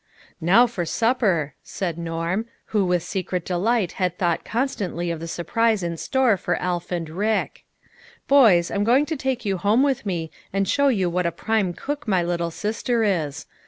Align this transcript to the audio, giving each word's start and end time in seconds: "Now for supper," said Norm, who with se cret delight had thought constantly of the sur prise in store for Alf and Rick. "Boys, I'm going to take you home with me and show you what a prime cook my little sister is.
"Now 0.41 0.65
for 0.65 0.83
supper," 0.83 1.53
said 1.61 1.99
Norm, 1.99 2.47
who 2.73 2.85
with 2.85 3.03
se 3.03 3.21
cret 3.21 3.45
delight 3.45 3.91
had 4.01 4.17
thought 4.17 4.43
constantly 4.43 5.11
of 5.11 5.19
the 5.19 5.27
sur 5.27 5.43
prise 5.43 5.83
in 5.83 5.95
store 5.95 6.37
for 6.37 6.55
Alf 6.55 6.91
and 6.91 7.07
Rick. 7.07 7.65
"Boys, 8.27 8.71
I'm 8.71 8.83
going 8.83 9.05
to 9.05 9.15
take 9.15 9.45
you 9.45 9.57
home 9.57 9.83
with 9.83 10.03
me 10.03 10.31
and 10.51 10.67
show 10.67 10.87
you 10.87 11.07
what 11.07 11.27
a 11.27 11.31
prime 11.31 11.73
cook 11.75 12.07
my 12.07 12.23
little 12.23 12.49
sister 12.49 13.03
is. 13.03 13.45